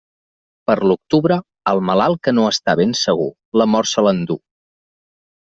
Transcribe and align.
Per 0.69 0.75
l'octubre, 0.91 1.37
el 1.73 1.81
malalt 1.89 2.21
que 2.29 2.33
no 2.39 2.47
està 2.53 2.75
ben 2.81 2.97
segur, 3.01 3.29
la 3.63 3.69
mort 3.75 3.93
se 3.93 4.07
l'enduu. 4.09 4.43